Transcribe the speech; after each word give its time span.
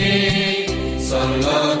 Sallallahu 0.00 1.80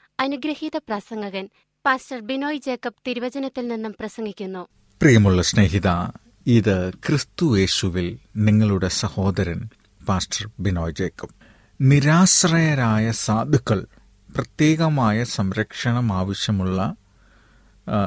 അനുഗ്രഹീത 0.21 0.77
പ്രസംഗകൻ 0.77 1.49
pastor 1.85 2.19
Binoy 2.19 2.57
Jacob 2.57 3.01
തിരുവചനത്തിൽ 3.07 3.67
നിന്നും 3.67 3.95
പ്രസംഗിക്കുന്നു. 3.99 4.67
പ്രിയമുള്ള 5.01 5.41
സ്നേഹിത 5.41 5.89
ഇത് 6.47 6.91
ക്രിസ്തു 6.93 7.57
യേശുവിൽ 7.57 8.17
നിങ്ങളുടെ 8.35 8.87
സഹോദരൻ 8.87 9.69
പാസ്റ്റർ 10.07 10.49
ബിനോയ് 10.59 10.93
ജേക്കബ്. 10.93 11.33
നിരാശ്രയരായ 11.81 13.11
സാധുക്കൾ 13.11 13.87
പ്രത്യേകമായ 14.35 15.23
സംരക്ഷണം 15.23 16.13
ആവശ്യമുള്ള 16.13 16.95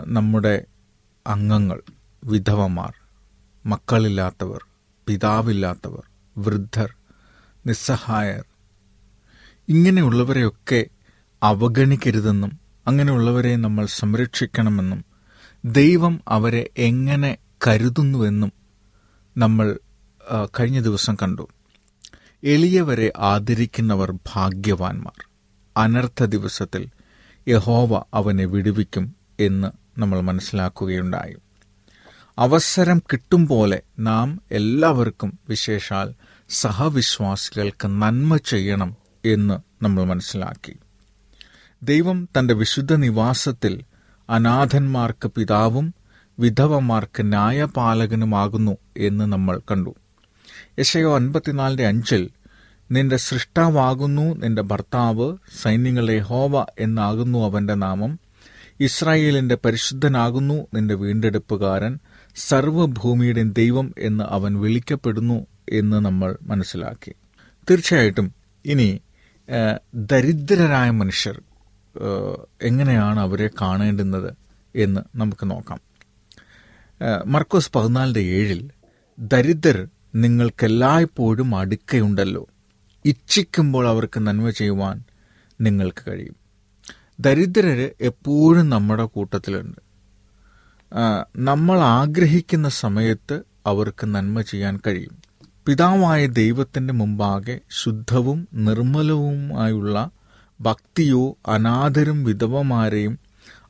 നമ്മുടെ 0.06 0.66
അംഗങ്ങൾ 1.26 1.80
വിധവമാർ 2.24 2.92
മക്കളില്ലാത്തവർ 3.66 4.64
പിതാവില്ലാത്തവർ 5.06 6.04
വൃദ്ധർ 6.38 6.94
നിസ്സഹായർ 7.66 8.44
ഇങ്ങനെയുള്ളവരെയൊക്കെ 9.68 10.86
അവഗണിക്കരുതെന്നും 11.44 12.58
അങ്ങനെയുള്ളവരെ 12.86 13.56
നമ്മൾ 13.56 13.86
സംരക്ഷിക്കണമെന്നും 13.86 15.04
ദൈവം 15.64 16.20
അവരെ 16.28 16.70
എങ്ങനെ 16.78 17.36
കരുതുന്നുവെന്നും 17.66 18.52
നമ്മൾ 19.36 19.78
കഴിഞ്ഞ 20.60 20.80
ദിവസം 20.80 21.14
കണ്ടു. 21.14 21.48
എളിയവരെ 22.44 23.12
ആദരിക്കുന്നവർ 23.16 24.10
ഭാഗ്യവാന്മാർ. 24.12 25.24
അനർത്ഥ 25.76 26.24
ദിവസത്തിൽ 26.24 26.88
യഹോവ 27.48 28.02
അവനെ 28.14 28.44
വിടുവിക്കും 28.44 29.14
എന്ന് 29.40 30.00
നമ്മൾ 30.00 30.20
മനസ്സിലാക്കുകയുണ്ടായി. 30.20 31.36
അവസരം 32.38 32.98
കിട്ടും 32.98 33.46
പോലെ 33.46 33.82
നാം 33.98 34.40
എല്ലാവർക്കും 34.52 35.38
വിശേഷാൽ 35.48 36.14
സഹവിശ്വാസികൾക്ക് 36.48 37.86
നന്മ 37.86 38.36
ചെയ്യണം 38.36 38.96
എന്ന് 39.24 39.84
നമ്മൾ 39.84 40.04
മനസ്സിലാക്കി. 40.04 40.76
ദൈവം 41.84 42.28
തന്റെ 42.38 42.54
വിശുദ്ധ 42.54 42.94
നിവാസത്തിൽ 42.94 43.74
അനാഥന്മാർക്ക് 44.30 45.28
പിതാവും 45.28 45.94
വിധവമാർക്ക് 46.38 47.22
ന്യായപാലകനുമാകുന്നു 47.22 48.76
എന്ന് 48.96 49.24
നമ്മൾ 49.32 49.60
കണ്ടു. 49.70 49.94
യശയോ 50.78 51.14
അൻപത്തിനാലിന്റെ 51.16 51.86
അഞ്ചിൽ 51.86 52.30
നിന്റെ 52.90 53.16
സൃഷ്ടാവാകുന്നു 53.16 54.22
നിന്റെ 54.22 54.62
ഭർത്താവ് 54.62 55.36
സൈന്യങ്ങളെ 55.62 56.18
ഹോവ 56.18 56.64
എന്നാകുന്നു 56.78 57.38
അവന്റെ 57.44 57.74
നാമം. 57.74 58.12
ഇസ്രായേലിന്റെ 58.80 59.56
പരിശുദ്ധനാകുന്നു 59.64 60.66
നിന്റെ 60.74 60.94
വീണ്ടെടുപ്പുകാരൻ 60.94 61.98
സർവഭൂമിയുടെ 62.36 63.42
ദൈവം 63.42 63.94
എന്ന് 63.98 64.24
അവൻ 64.24 64.60
വിളിക്കപ്പെടുന്നു 64.60 65.46
എന്ന് 65.68 65.98
നമ്മൾ 66.04 66.36
മനസ്സിലാക്കി. 66.42 67.12
തീർച്ചയായിട്ടും 67.70 68.34
ഇനി 68.64 68.88
ദരിദ്രരായ 69.94 70.90
മനുഷ്യർ 70.90 71.36
എങ്ങനെയാണ് 72.62 73.20
അവരെ 73.20 73.50
കാണേണ്ടുന്നത് 73.60 74.34
എന്ന് 74.76 75.00
നമുക്ക് 75.14 75.50
നോക്കാം. 75.50 75.80
മർക്കോസ് 77.26 77.70
പതിനാലിന്റെ 77.74 78.20
ഏഴിൽ 78.20 78.70
ദരിദ്രർ 79.18 79.88
നിങ്ങൾക്കെല്ലായ്പ്പോഴും 80.14 81.56
അടുക്കയുണ്ടല്ലോ. 81.56 82.46
ഇച്ഛിക്കുമ്പോൾ 83.04 83.88
അവർക്ക് 83.88 84.20
നന്മ 84.20 84.50
ചെയ്യുവാൻ 84.50 85.02
നിങ്ങൾക്ക് 85.60 86.10
കഴിയും. 86.10 86.36
ദരിദ്രര് 87.20 87.90
എപ്പോഴും 88.00 88.70
നമ്മുടെ 88.70 89.04
കൂട്ടത്തിലുണ്ട്. 89.04 89.80
നമ്മൾ 91.36 91.80
ആഗ്രഹിക്കുന്ന 91.80 92.68
സമയത്ത് 92.68 93.42
അവർക്ക് 93.66 94.06
നന്മ 94.06 94.40
ചെയ്യാൻ 94.40 94.80
കഴിയും. 94.86 95.22
പിതാവായ 95.66 96.26
ദൈവത്തിന്റെ 96.26 96.94
മുമ്പാകെ 96.94 97.60
ശുദ്ധവും 97.70 98.48
നിർമ്മലവുമായുള്ള 98.54 100.10
ഭക്തിയോ 100.60 101.36
അനാഥരും 101.48 102.24
വിധവമാരെയും 102.24 103.18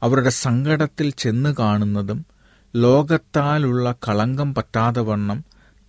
അവരുടെ 0.03 0.31
സങ്കടത്തിൽ 0.31 1.11
ചെന്ന് 1.11 1.55
കാണുന്നതും 1.59 2.26
ലോകത്താലുള്ള 2.76 3.95
കളങ്കം 4.09 4.55
പറ്റാതെ 4.55 5.00
വണ്ണം 5.00 5.45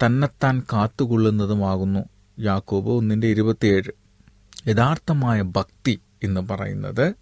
തന്നെത്താൻ 0.06 0.64
കാത്തുകൊള്ളുന്നതുമാകുന്നു. 0.74 2.00
യാക്കോബ് 2.40 2.90
ഒന്നിന്റെ 2.90 3.28
ഇരുപത്തിയേഴ്. 3.28 3.92
യഥാർത്ഥമായ 4.68 5.42
ഭക്തി 5.42 6.00
എന്ന് 6.24 6.42
പറയുന്നത് 6.42 7.16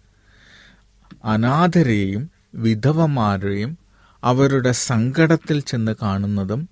അനാഥരെയും 1.24 2.30
വിധവമാരെയും 2.54 3.78
അവരുടെ 4.24 4.72
സങ്കടത്തിൽ 4.72 5.60
ചെന്ന് 5.60 5.94
കാണുന്നതും 6.02 6.68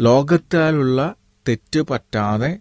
ലോകത്താലുള്ള 0.00 1.14
തെറ്റ് 1.48 1.80
പറ്റാതെ 1.80 2.58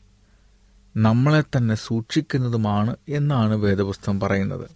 നമ്മളെ 0.96 1.42
തന്നെ 1.42 1.76
സൂക്ഷിക്കുന്നതുമാണ് 1.76 2.96
എന്നാണ് 3.10 3.56
വേദപുസ്തകം 3.56 4.20
പറയുന്നത്. 4.20 4.70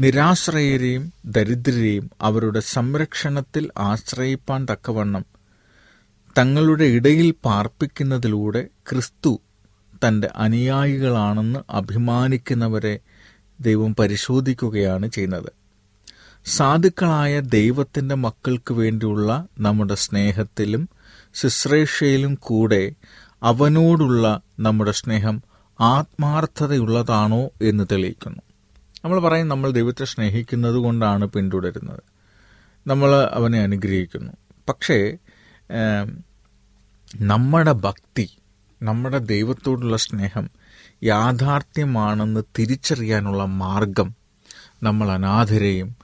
നിരാശ്രയരെയും 0.00 1.12
ദരിദ്രരെയും 1.26 2.10
അവരുടെ 2.20 2.60
സംരക്ഷണത്തിൽ 2.60 3.70
ആശ്രയിപ്പാൻ 3.78 4.66
തക്കവണ്ണം 4.70 5.24
തങ്ങളുടെ 6.38 6.84
ഇടയിൽ 6.84 7.34
പാർപ്പിക്കുന്നതിലൂടെ 7.44 8.68
ക്രിസ്തു 8.90 9.40
തന്റെ 10.06 10.30
അനുയായികളാണെന്ന് 10.36 11.60
അഭിമാനിക്കുന്നവരെ 11.70 12.98
ദൈവം 13.60 13.94
പരിശോധിക്കുകയാണ് 13.94 15.08
ചെയ്യുന്നത്. 15.08 15.52
സാധുക്കളായ 16.46 17.40
ദൈവത്തിന്റെ 17.40 18.14
മക്കൾക്ക് 18.14 18.74
വേണ്ടിയുള്ള 18.74 19.46
നമ്മുടെ 19.58 19.94
സ്നേഹത്തിലും 19.94 20.88
ശുശ്രൂഷയിലും 21.34 22.34
കൂടെ 22.40 22.92
അവനോടുള്ള 23.42 24.40
നമ്മുടെ 24.60 24.92
സ്നേഹം 24.92 25.42
ആത്മാർത്ഥതയുള്ളതാണോ 25.80 27.50
എന്ന് 27.62 27.84
തെളിയിക്കുന്നു. 27.92 28.42
നമ്മൾ 29.04 29.20
പറയും 29.20 29.48
നമ്മൾ 29.48 29.70
ദൈവത്തെ 29.70 30.04
സ്നേഹിക്കുന്നത് 30.04 30.74
കൊണ്ടാണ് 30.74 31.24
പിന്തുടരുന്നത്. 31.26 32.02
നമ്മൾ 32.86 33.10
അവനെ 33.32 33.60
അനുഗ്രഹിക്കുന്നു. 33.62 34.32
പക്ഷേ 34.68 34.98
നമ്മുടെ 37.20 37.72
ഭക്തി 37.72 38.26
നമ്മുടെ 38.82 39.18
ദൈവത്തോടുള്ള 39.18 39.96
സ്നേഹം 39.96 40.50
യാഥാർത്ഥ്യമാണെന്ന് 41.02 42.40
തിരിച്ചറിയാനുള്ള 42.58 43.44
മാർഗം 43.44 44.14
നമ്മൾ 44.82 45.10
അനാഥരെയും 45.10 45.96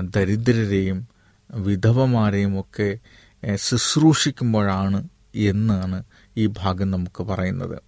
ദരിദ്രരെയും 0.00 1.08
വിധവമാരെയും 1.50 2.60
ഒക്കെ 2.60 2.98
ശുശ്രൂഷിക്കുമ്പോഴാണ് 3.56 5.08
എന്നാണ് 5.34 5.98
ഈ 6.38 6.46
ഭാഗം 6.46 6.90
നമുക്ക് 6.90 7.22
പറയുന്നത്. 7.22 7.78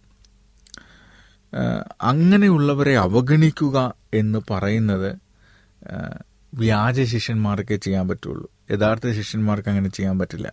അങ്ങനെയുള്ളവരെ 2.00 2.94
അവഗണിക്കുക 2.98 3.78
എന്ന് 4.14 4.38
പറയുന്നത് 4.50 5.10
വ്യാജ 6.54 7.02
ശിഷ്യന്മാർക്കേ 7.02 7.76
ചെയ്യാൻ 7.76 8.08
പറ്റുള്ളൂ. 8.08 8.46
യഥാർത്ഥ 8.70 9.10
ശിഷ്യന്മാർക്ക് 9.10 9.68
അങ്ങനെ 9.68 9.88
ചെയ്യാൻ 9.88 10.18
പറ്റില്ല. 10.18 10.52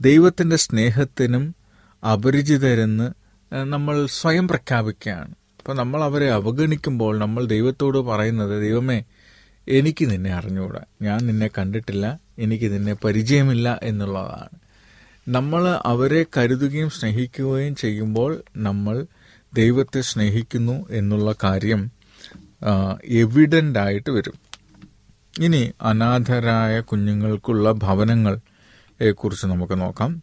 ദൈവത്തിന്റെ 0.00 0.56
സ്നേഹത്തിനും 0.56 1.44
അപരിചിതരെന്ന് 2.12 3.06
നമ്മൾ 3.72 4.06
സ്വയം 4.06 4.48
പ്രഖ്യാപിക്കുകയാണ്. 4.48 5.34
അപ്പോൾ 5.58 5.74
നമ്മൾ 5.74 6.00
അവരെ 6.04 6.28
അവഗണിക്കുമ്പോൾ 6.30 7.18
നമ്മൾ 7.18 7.42
ദൈവത്തോട് 7.44 7.98
പറയുന്നത് 7.98 8.62
ദൈവമേ 8.62 8.98
എനിക്ക് 9.68 10.04
നിന്നെ 10.10 10.30
അറിഞ്ഞുകൂടാ 10.32 10.82
ഞാൻ 11.02 11.18
നിന്നെ 11.26 11.48
കണ്ടിട്ടില്ല. 11.58 12.06
എനിക്ക് 12.38 12.68
നിന്നെ 12.74 12.94
പരിചയമില്ല 13.04 13.68
എന്നുള്ളതാണ്. 13.82 14.56
നമ്മൾ 15.28 15.80
അവരെ 15.84 16.26
കരുതുകയും 16.36 16.90
സ്നേഹിക്കുകയും 16.90 17.76
ചെയ്യുമ്പോൾ 17.76 18.42
നമ്മൾ 18.56 19.06
ദൈവത്തെ 19.54 20.00
സ്നേഹിക്കുന്നു 20.00 20.86
എന്നുള്ള 20.90 21.34
കാര്യം 21.44 21.90
എവിഡന്റ് 23.04 23.78
ആയിട്ട് 23.78 24.10
വരും. 24.10 24.34
ഇനി 25.40 25.72
അനാഥരായ 25.82 26.80
കുഞ്ഞുങ്ങൾക്കുള്ള 26.80 27.72
ഭവനങ്ങൾ 27.72 28.38
കുറിച്ച് 29.12 29.46
നമുക്ക് 29.46 29.80
നോക്കാം. 29.80 30.22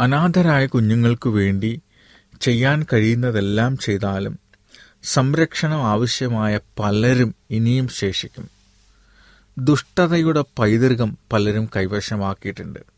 അനാഥരായ 0.00 0.66
കുഞ്ഞുങ്ങൾക്ക് 0.66 1.28
വേണ്ടി 1.28 1.80
ചെയ്യാൻ 2.40 2.86
കഴിയുന്നതെല്ലാം 2.92 3.78
ചെയ്താലും 3.78 4.38
സംരക്ഷണം 5.02 5.86
ആവശ്യമായ 5.86 6.60
പലരും 6.78 7.34
ഇനിയും 7.50 7.88
ശേഷിക്കും. 7.88 8.50
ദുഷ്ടതയുടെ 9.58 10.44
പൈതൃകം 10.58 11.18
പലരും 11.32 11.70
കൈവശമാക്കിയിട്ടുണ്ട്. 11.76 12.95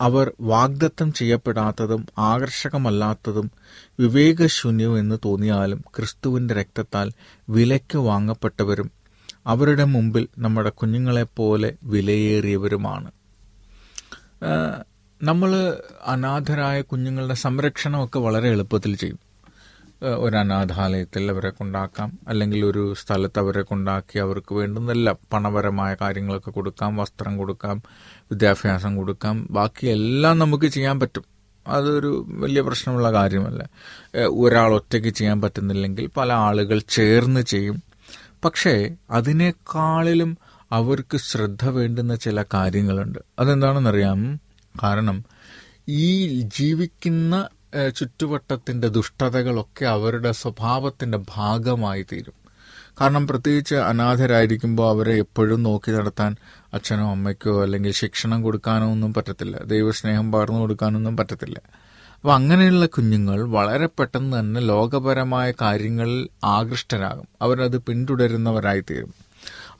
അവർ 0.00 0.32
വാഗ്ദത്തം 0.40 1.12
ചെയ്യപ്പെടാത്തതും 1.12 2.06
ആകർഷകമല്ലാത്തതും 2.18 3.50
വിവേകശൂന്യവും 4.00 4.98
എന്ന് 4.98 5.18
തോന്നിയാലും 5.24 5.84
ക്രിസ്തുവിന്റെ 5.96 6.54
രക്തത്താൽ 6.54 7.10
വിലയ്ക്ക് 7.48 7.98
വാങ്ങപ്പെട്ടവരും 7.98 8.90
അവരുടെ 9.46 9.84
മുമ്പിൽ 9.84 10.28
നമ്മുടെ 10.38 10.70
കുഞ്ഞുങ്ങളെപ്പോലെ 10.70 11.72
വിലയേറിയവരുമാണ്. 11.82 13.10
നമ്മൾ 15.22 15.78
അനാഥരായ 16.06 16.80
കുഞ്ഞുങ്ങളുടെ 16.80 17.34
സംരക്ഷണമൊക്കെ 17.34 18.18
വളരെ 18.18 18.48
എളുപ്പത്തിൽ 18.48 18.96
ചെയ്യും. 18.96 19.23
ഒരു 20.02 20.36
അനാഥാലയത്തിൽ 20.36 21.30
അവരെ 21.30 21.50
കൊണ്ടാക്കാം. 21.50 22.18
അല്ലെങ്കിൽ 22.28 22.64
ഒരു 22.64 22.94
സ്ഥലത്ത് 22.94 23.38
അവരെ 23.38 23.62
കൊണ്ടാക്കി 23.62 24.18
അവർക്ക് 24.18 24.54
വേണ്ടുന്നെല്ലാം. 24.54 25.16
പണപരമായ 25.32 25.96
കാര്യങ്ങളൊക്കെ 26.00 26.50
കൊടുക്കാം 26.50 26.96
വസ്ത്രം 26.96 27.36
കൊടുക്കാം 27.36 27.82
വിദ്യാഭ്യാസം 28.06 28.96
കൊടുക്കാം. 28.96 29.48
ബാക്കി 29.50 29.86
എല്ലാം 29.86 30.38
നമുക്ക് 30.38 30.66
ചെയ്യാൻ 30.66 31.00
പറ്റും. 31.00 31.24
അതൊരു 31.66 32.26
വലിയ 32.28 32.60
പ്രശ്നമുള്ള 32.60 33.12
കാര്യമല്ല. 33.12 33.68
ഒരാൾ 34.26 34.74
ഒറ്റയ്ക്ക് 34.74 35.08
ചെയ്യാൻ 35.08 35.40
പറ്റുന്നില്ലെങ്കിൽ 35.40 36.10
പല 36.16 36.32
ആളുകൾ 36.32 36.80
ചേർന്ന് 36.88 37.40
ചെയ്യും. 37.40 37.82
പക്ഷേ 38.44 38.96
അതിനേക്കാളിലും 39.10 40.38
അവർക്ക് 40.72 41.16
ശ്രദ്ധ 41.16 41.68
വേണ്ടുന്ന 41.68 42.14
ചില 42.14 42.44
കാര്യങ്ങളുണ്ട്. 42.54 43.18
അതെന്താണെന്നറിയാം? 43.38 44.40
കാരണം 44.82 45.24
ഈ 45.88 46.40
ജീവിക്കുന്ന 46.40 47.48
ഏഹ്, 47.74 47.94
ചുറ്റുവട്ടത്തിന്റെ 47.94 48.88
ദുഷ്ടതകളൊക്കെ 48.88 49.84
അവരുടെ 49.84 50.32
സ്വഭാവത്തിന്റെ 50.32 51.18
ഭാഗമായി 51.28 52.02
തീരും 52.02 52.44
കാരണം 53.00 53.26
പ്രത്യേകിച്ച് 53.26 53.74
അനാഥരായിരിക്കുമ്പോൾ 53.74 54.88
അവരെ 54.90 55.14
എപ്പോഴും 55.14 55.62
നോക്കി 55.62 55.90
നടത്താൻ 55.90 56.36
അച്ഛനോ 56.74 57.10
അമ്മയ്ക്കോ 57.10 57.62
അല്ലെങ്കിൽ 57.62 57.92
ശിക്ഷണം 57.92 58.42
കൊടുക്കാനോ 58.42 58.92
ഒന്നും 58.92 59.14
പറ്റത്തില്ല. 59.14 59.56
ദൈവസ്നേഹം 59.64 60.32
പകർന്നു 60.32 60.60
കൊടുക്കാനൊന്നും 60.60 61.16
പറ്റത്തില്ല. 61.16 61.58
അപ്പം 62.14 62.34
അങ്ങനെയുള്ള 62.34 62.86
കുഞ്ഞുങ്ങൾ 62.86 63.42
വളരെ 63.42 63.86
പെട്ടെന്ന് 63.86 64.40
തന്നെ 64.40 64.60
ലോകപരമായ 64.60 65.52
കാര്യങ്ങളിൽ 65.62 66.28
ആകൃഷ്ടരാകും. 66.44 67.28
അവരത് 67.42 67.78
പിന്തുടരുന്നവരായിത്തീരും. 67.78 69.14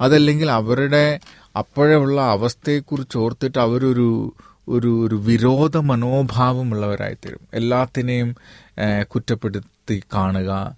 അതല്ലെങ്കിൽ 0.00 0.50
അവരുടെ 0.50 1.20
അപ്പോഴുള്ള 1.56 2.20
അവസ്ഥയെക്കുറിച്ച് 2.20 3.18
ഓർത്തിട്ട് 3.18 3.58
അവരൊരു 3.58 4.34
ഒരു 4.68 5.06
ഒരു 5.06 5.14
വിരോധ 5.14 5.76
മനോഭാവമുള്ളവരായിത്തീരും. 5.76 7.40
എല്ലാത്തിനെയും 7.54 8.36
കുറ്റപ്പെടുത്തി 9.02 10.02
കാണുക. 10.14 10.76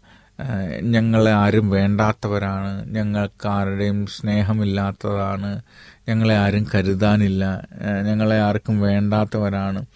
ഞങ്ങളെ 0.82 1.32
ആരും 1.32 1.70
വേണ്ടാത്തവരാണ്. 1.70 2.90
ഞങ്ങൾക്ക് 2.90 3.48
ആരുടെയും 3.48 4.06
സ്നേഹമില്ലാത്തതാണ്. 4.06 5.60
ഞങ്ങളെ 6.08 6.36
ആരും 6.36 6.66
കരുതാനില്ല. 6.74 7.66
ഞങ്ങളെ 8.02 8.40
ആർക്കും 8.40 8.80
വേണ്ടാത്തവരാണ്. 8.80 9.86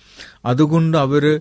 അതുകൊണ്ട് 0.44 0.96
അവർ 0.96 1.40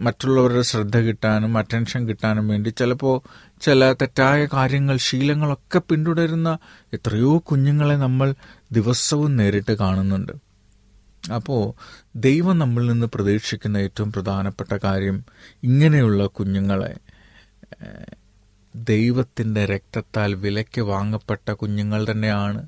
മറ്റുള്ളവരുടെ 0.00 0.62
ശ്രദ്ധ 0.62 0.96
കിട്ടാനും 0.96 1.58
അറ്റൻഷൻ 1.58 2.08
കിട്ടാനും 2.08 2.48
വേണ്ടി 2.48 2.68
ചിലപ്പോൾ 2.68 3.20
ചില 3.60 3.92
തെറ്റായ 3.92 4.48
കാര്യങ്ങൾ 4.52 4.96
ശീലങ്ങളൊക്കെ 4.96 5.78
പിന്തുടരുന്ന 5.78 6.58
എത്രയോ 6.92 7.38
കുഞ്ഞുങ്ങളെ 7.38 7.96
നമ്മൾ 7.96 8.34
ദിവസവും 8.72 9.36
നേരിട്ട് 9.36 9.72
കാണുന്നുണ്ട്. 9.72 10.32
അപ്പോൾ 11.30 11.74
ദൈവം 12.16 12.58
നമ്മളിൽ 12.58 12.86
നിന്ന് 12.86 13.06
പ്രതീക്ഷിക്കുന്ന 13.06 13.76
ഏറ്റവും 13.76 14.12
പ്രധാനപ്പെട്ട 14.12 14.78
കാര്യം 14.84 15.24
ഇങ്ങനെയുള്ള 15.62 16.26
കുഞ്ഞുങ്ങളെ 16.26 16.94
ദൈവത്തിന്റെ 18.76 19.66
രക്തത്താൽ 19.66 20.34
വിലയ്ക്ക് 20.34 20.80
വാങ്ങപ്പെട്ട 20.80 21.50
കുഞ്ഞുങ്ങൾ 21.50 22.06
തന്നെയാണ്. 22.10 22.66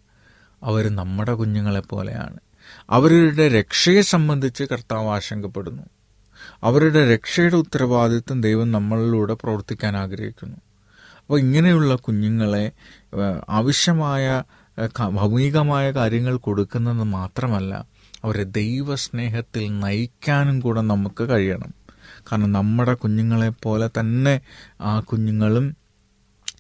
അവർ 0.63 0.89
നമ്മുടെ 0.89 1.35
കുഞ്ഞുങ്ങളെ 1.35 1.81
പോലെയാണ്. 1.81 2.39
അവരുടെ 2.91 3.49
രക്ഷയെ 3.49 4.01
സംബന്ധിച്ച് 4.01 4.65
കർത്താവ് 4.65 5.09
ആശങ്കപ്പെടുന്നു. 5.09 5.83
അവരുടെ 6.63 7.15
രക്ഷയുടെ 7.15 7.57
ഉത്തരവാദിത്വം 7.57 8.41
ദൈവം 8.41 8.73
നമ്മളിലൂടെ 8.73 9.35
പ്രവർത്തിക്കാൻ 9.35 9.97
ആഗ്രഹിക്കുന്നു. 9.97 10.57
അപ്പോൾ 11.21 11.39
ഇങ്ങനെയുള്ള 11.39 11.95
കുഞ്ഞുങ്ങളെ 11.95 12.73
ആവശ്യമായ 13.49 14.43
ഭൗമികമായ 15.09 15.91
കാര്യങ്ങൾ 15.91 16.37
കൊടുക്കുന്നത് 16.37 17.05
മാത്രമല്ല 17.05 17.94
അവരെ 18.25 18.45
ദൈവസ്നേഹത്തിൽ 18.59 19.65
നയിക്കാനും 19.81 20.61
കൂടെ 20.61 20.81
നമുക്ക് 20.81 21.25
കഴിയണം. 21.29 21.73
കാരണം 22.29 22.51
നമ്മുടെ 22.53 22.95
കുഞ്ഞുങ്ങളെ 22.95 23.49
പോലെ 23.65 23.89
തന്നെ 24.01 24.35
ആ 24.81 25.01
കുഞ്ഞുങ്ങളും 25.01 25.67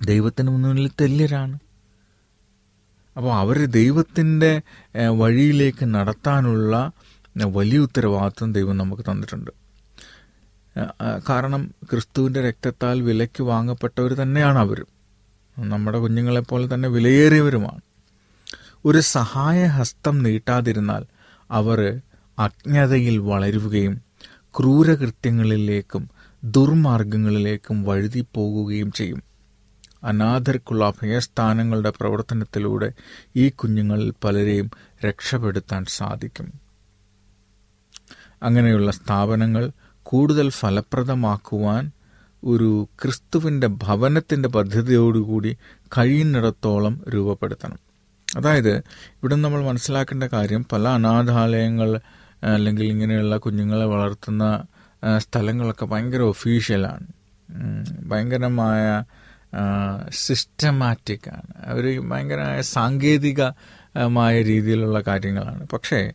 ദൈവത്തിന് 0.04 0.50
മുന്നിൽ 0.50 0.90
തെല്യരാണ്. 1.00 1.56
അപ്പോൾ 3.16 3.32
അവർ 3.34 3.58
ദൈവത്തിന്റെ 3.80 4.52
വഴിയിലേക്ക് 5.20 5.84
നടത്താനുള്ള 5.94 6.74
വലിയ 7.56 7.78
ഉത്തരവാദിത്വം 7.78 8.52
ദൈവം 8.52 8.76
നമുക്ക് 8.76 9.02
തന്നിട്ടുണ്ട്. 9.02 9.50
കാരണം 11.28 11.62
ക്രിസ്തുവിന്റെ 11.90 12.40
രക്തത്താൽ 12.48 12.96
വിലയ്ക്ക് 13.02 13.42
വാങ്ങപ്പെട്ടവർ 13.42 14.12
തന്നെയാണ് 14.12 14.58
അവരും 14.58 14.88
നമ്മുടെ 15.58 15.98
കുഞ്ഞുങ്ങളെപ്പോലെ 15.98 16.74
തന്നെ 16.74 16.88
വിലയേറിയവരുമാണ്. 16.88 17.82
ഒരു 18.84 19.00
സഹായ 19.16 19.60
ഹസ്തം 19.78 20.22
നീട്ടാതിരുന്നാൽ 20.22 21.02
അവർ 21.54 22.00
അജ്ഞതയിൽ 22.38 23.18
വളരുകയും 23.18 24.02
ക്രൂരകൃത്യങ്ങളിലേക്കും 24.58 26.10
ദുർമാർഗങ്ങളിലേക്കും 26.44 27.82
വഴുതിപ്പോകുകയും 27.82 28.92
ചെയ്യും. 28.92 29.22
അനാഥർക്കുള്ള 30.04 30.84
അഭയസ്ഥാനങ്ങളുടെ 30.84 31.90
പ്രവർത്തനത്തിലൂടെ 31.90 32.92
ഈ 33.36 33.48
കുഞ്ഞുങ്ങളിൽ 33.48 34.14
പലരെയും 34.24 34.70
രക്ഷപ്പെടുത്താൻ 35.06 35.84
സാധിക്കും. 35.84 36.52
അങ്ങനെയുള്ള 38.42 38.90
സ്ഥാപനങ്ങൾ 38.90 39.70
കൂടുതൽ 40.02 40.50
ഫലപ്രദമാക്കുവാൻ 40.50 41.90
ഒരു 42.44 42.88
ക്രിസ്തുവിന്റെ 43.02 43.66
ഭവനത്തിന്റെ 43.66 44.48
പദ്ധതിയോടുകൂടി 44.48 45.56
കഴിയുന്നിടത്തോളം 45.98 47.04
രൂപപ്പെടുത്തണം. 47.14 47.93
അതായത് 48.36 48.76
ഇവിടെ 49.14 49.36
നമ്മൾ 49.36 49.64
മനസ്സിലാക്കേണ്ട 49.64 50.24
കാര്യം 50.24 50.66
പല 50.72 50.88
അനാഥാലയങ്ങൾ 50.88 52.00
അല്ലെങ്കിൽ 52.42 52.84
ഇങ്ങനെയുള്ള 52.84 53.36
കുഞ്ഞുങ്ങളെ 53.36 53.84
വളർത്തുന്ന 53.84 54.64
സ്ഥലങ്ങളൊക്കെ 55.16 55.84
ഭയങ്കര 55.84 56.20
ഒഫീഷ്യലാണ്. 56.20 57.06
ഭയങ്കരമായ 58.02 59.04
സിസ്റ്റമാറ്റിക് 60.10 61.28
ആണ് 61.28 61.66
അവർ 61.66 62.08
ഭയങ്കരമായ 62.08 62.60
സാങ്കേതികമായ 62.60 64.42
രീതിയിലുള്ള 64.42 65.00
കാര്യങ്ങളാണ്. 65.00 65.66
പക്ഷേ 65.72 66.12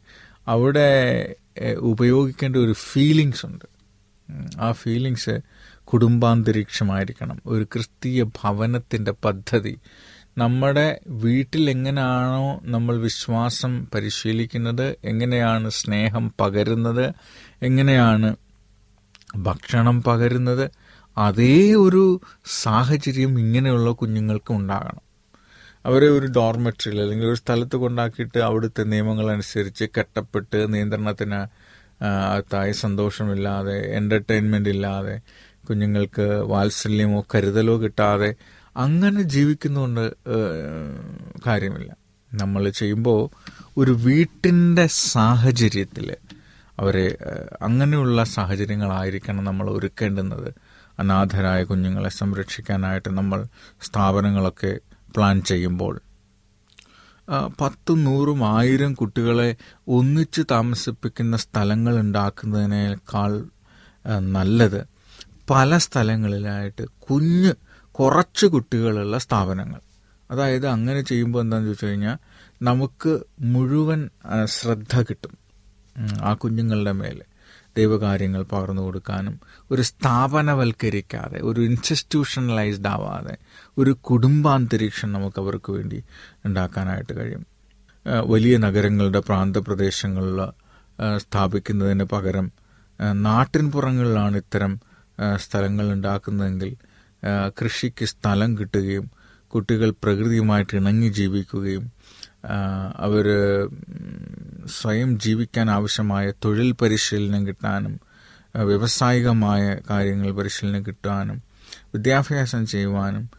അവിടെ 0.48 0.90
ഉപയോഗിക്കേണ്ട 1.78 2.56
ഒരു 2.56 2.74
ഫീലിങ്സ് 2.74 3.46
ഉണ്ട്. 3.46 3.66
ആ 4.60 4.72
ഫീലിങ്സ് 4.72 5.40
കുടുംബാന്തരീക്ഷമായിരിക്കണം. 5.84 7.42
ഒരു 7.46 7.64
ക്രിസ്തീയ 7.64 8.24
ഭവനത്തിന്റെ 8.24 9.12
പദ്ധതി 9.12 9.78
നമ്മുടെ 10.39 10.88
വീട്ടിൽ 11.19 11.69
എങ്ങനെയാണോ 11.69 12.43
നമ്മൾ 12.65 12.96
വിശ്വാസം 13.00 13.74
പരിശീലിക്കുന്നത് 13.93 14.88
എങ്ങനെയാണ് 15.05 15.69
സ്നേഹം 15.72 16.25
പകരുന്നത് 16.41 17.05
എങ്ങനെയാണ് 17.62 18.29
ഭക്ഷണം 19.39 20.03
പകരുന്നത് 20.03 20.65
അതേ 21.17 21.55
ഒരു 21.75 22.03
സാഹചര്യം 22.62 23.39
ഇങ്ങനെയുള്ള 23.39 23.91
കുഞ്ഞുങ്ങൾക്ക് 23.91 24.51
ഉണ്ടാകണം. 24.53 25.03
അവരെ 25.86 26.08
ഒരു 26.10 26.27
ഡോർമെട്രിയിൽ 26.27 27.01
അല്ലെങ്കിൽ 27.01 27.27
ഒരു 27.27 27.36
സ്ഥലത്ത് 27.36 27.75
കൊണ്ടാക്കിയിട്ട് 27.75 28.38
അവിടുത്തെ 28.39 28.84
നിയമങ്ങളനുസരിച്ച് 28.84 29.86
കെട്ടപ്പെട്ട് 29.98 30.74
നിയന്ത്രണത്തിന് 30.74 31.39
അകത്തായി 32.05 32.72
സന്തോഷമില്ലാതെ 32.81 33.77
എന്റർടൈൻമെന്റ് 33.98 34.69
ഇല്ലാതെ 34.69 35.15
കുഞ്ഞുങ്ങൾക്ക് 35.67 36.25
വാത്സല്യമോ 36.51 37.25
കരുതലോ 37.34 37.75
കിട്ടാതെ 37.84 38.29
അങ്ങനെ 38.78 39.22
ജീവിക്കുന്നതുകൊണ്ട് 39.22 40.14
കാര്യമില്ല. 41.48 41.96
നമ്മൾ 42.34 42.70
ചെയ്യുമ്പോൾ 42.70 43.30
ഒരു 43.78 43.92
വീട്ടിന്റെ 43.92 44.88
സാഹചര്യത്തിൽ 44.88 46.16
അവരെ 46.80 47.18
അങ്ങനെയുള്ള 47.62 48.24
സാഹചര്യങ്ങളായിരിക്കണം 48.24 49.44
നമ്മൾ 49.44 49.70
ഒരുക്കേണ്ടുന്നത്. 49.70 50.54
അനാഥരായ 51.00 51.64
കുഞ്ഞുങ്ങളെ 51.64 52.10
സംരക്ഷിക്കാനായിട്ട് 52.10 53.10
നമ്മൾ 53.10 53.46
സ്ഥാപനങ്ങളൊക്കെ 53.82 54.80
പ്ലാൻ 55.16 55.42
ചെയ്യുമ്പോൾ. 55.42 56.02
പത്തും 57.62 58.04
നൂറും 58.04 58.58
ആയിരം 58.58 58.94
കുട്ടികളെ 58.94 59.56
ഒന്നിച്ച് 59.88 60.42
താമസിപ്പിക്കുന്ന 60.52 61.38
സ്ഥലങ്ങൾ 61.38 62.00
ഉണ്ടാക്കുന്നതിനേക്കാൾ 62.00 63.44
നല്ലത് 64.20 64.88
പല 65.50 65.78
സ്ഥലങ്ങളിലായിട്ട് 65.78 66.86
കുഞ്ഞ് 67.10 67.54
കുറച്ച് 68.00 68.46
കുട്ടികളുള്ള 68.46 69.18
സ്ഥാപനങ്ങൾ. 69.18 69.82
അതായത് 70.32 70.68
അങ്ങനെ 70.68 71.01
ചെയ്യുമ്പോൾ 71.01 71.41
എന്താണെന്ന് 71.41 71.70
ചോദിച്ചു 71.70 71.86
കഴിഞ്ഞാൽ 71.86 72.18
നമുക്ക് 72.62 73.20
മുഴുവൻ 73.39 74.10
ശ്രദ്ധ 74.46 75.01
കിട്ടും. 75.01 75.38
ആ 76.22 76.34
കുഞ്ഞുങ്ങളുടെ 76.34 76.91
മേലെ 76.91 77.25
ദൈവകാര്യങ്ങൾ 77.77 78.44
പകർന്നു 78.44 78.82
കൊടുക്കാനും 78.82 79.39
ഒരു 79.72 79.82
സ്ഥാപനവൽക്കരിക്കാതെ 79.82 81.39
ഒരു 81.41 81.62
ഇൻസ്റ്റിറ്റ്യൂഷണലൈസ്ഡ് 81.62 82.88
ആവാതെ 82.88 83.38
ഒരു 83.77 83.91
കുടുംബാന്തരീക്ഷം 83.91 85.13
നമുക്ക് 85.13 85.39
അവർക്ക് 85.41 85.72
വേണ്ടി 85.72 86.03
ഉണ്ടാക്കാനായിട്ട് 86.46 87.13
കഴിയും. 87.20 87.46
വലിയ 88.25 88.58
നഗരങ്ങളുടെ 88.58 89.20
പ്രാന്തപ്രദേശങ്ങളിൽ 89.20 90.39
സ്ഥാപിക്കുന്നതിന് 91.18 92.03
പകരം 92.03 92.51
നാട്ടിൻ 93.13 93.72
പുറങ്ങളിലാണ് 93.72 94.38
ഇത്തരം 94.38 94.79
സ്ഥലങ്ങൾ 95.36 95.94
ഉണ്ടാക്കുന്നതെങ്കിൽ 95.94 96.77
കൃഷിക്ക് 97.26 98.06
സ്ഥലം 98.06 98.58
കിട്ടുകയും 98.58 99.10
കുട്ടികൾ 99.48 99.94
പ്രകൃതിയുമായിട്ട് 100.04 100.78
ഇണങ്ങി 100.78 101.10
ജീവിക്കുകയും 101.10 101.92
അവർ 102.96 103.26
സ്വയം 104.68 105.20
ജീവിക്കാൻ 105.20 105.70
ആവശ്യമായ 105.70 106.32
തൊഴിൽ 106.46 106.72
പരിശീലനം 106.72 107.48
കിട്ടാനും 107.48 108.00
വ്യവസായികമായ 108.56 109.78
കാര്യങ്ങൾ 109.90 110.32
പരിശീലനം 110.32 110.86
കിട്ടാനും 110.86 111.42
വിദ്യാഭ്യാസം 111.94 112.68
ചെയ്യുവാനും 112.68 113.30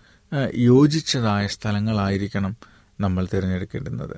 യോജിച്ചതായ 0.55 1.47
സ്ഥലങ്ങളായിരിക്കണം 1.47 2.57
നമ്മൾ 3.01 3.27
തിരഞ്ഞെടുക്കേണ്ടുന്നത്. 3.35 4.17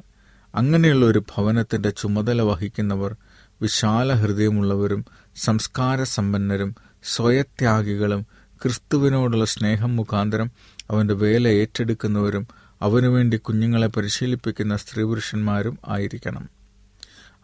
അങ്ങനെയുള്ള 0.55 1.07
ഒരു 1.07 1.19
ഭവനത്തിന്റെ 1.19 1.91
ചുമതല 1.91 2.43
വഹിക്കുന്നവർ 2.43 3.17
വിശാല 3.63 4.13
ഹൃദയമുള്ളവരും 4.13 5.05
സംസ്കാര 5.37 6.03
സമ്പന്നരും 6.03 6.75
സ്വയത്യാഗികളും 7.05 8.27
ക്രിസ്തുവിനോടുള്ള 8.65 9.45
സ്നേഹം 9.45 9.97
മുഖാന്തരം 9.97 10.51
അവന്റെ 10.91 11.15
വേല 11.15 11.49
ഏറ്റെടുക്കുന്നവരും 11.49 12.47
അവനുവേണ്ടി 12.83 13.37
കുഞ്ഞുങ്ങളെ 13.37 13.87
പരിശീലിപ്പിക്കുന്ന 13.87 14.77
സ്ത്രീപുരുഷന്മാരും 14.77 15.79
ആയിരിക്കണം. 15.89 16.49